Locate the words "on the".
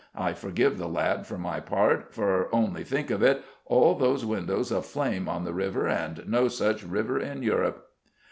5.29-5.53